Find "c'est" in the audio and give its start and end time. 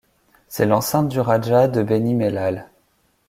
0.47-0.65